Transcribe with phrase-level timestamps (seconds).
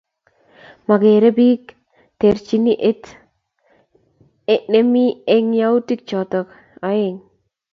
[0.85, 1.63] Mongerei bik
[2.19, 2.65] terchin
[4.53, 6.39] et nemi eng yautik choto
[6.89, 7.17] oeng